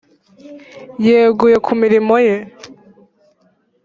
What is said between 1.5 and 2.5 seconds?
ku mirimo ye